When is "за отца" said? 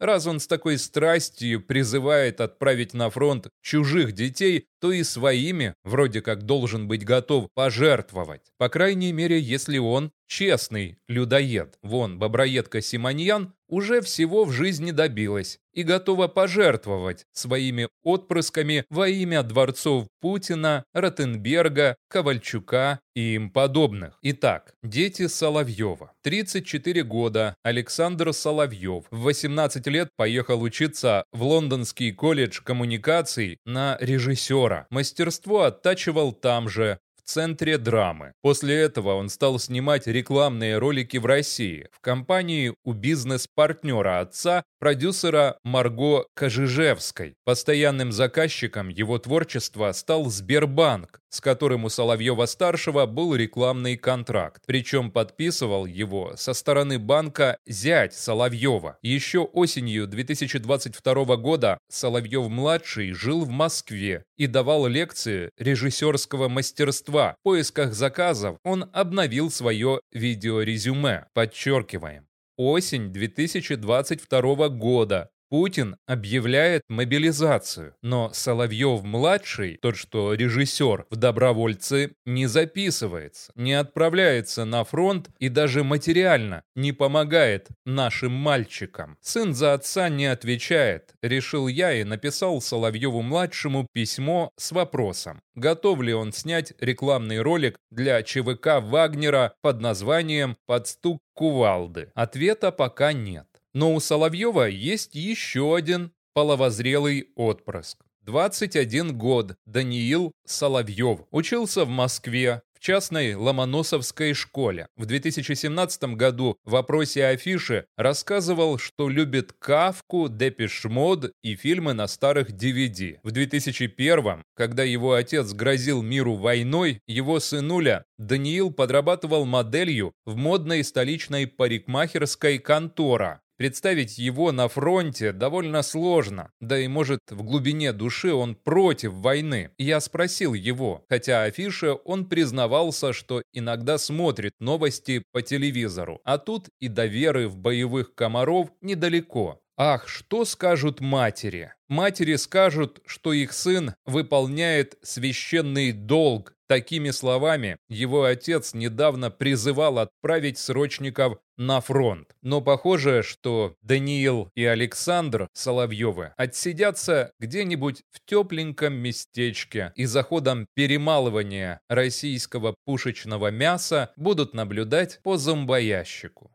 89.52-90.08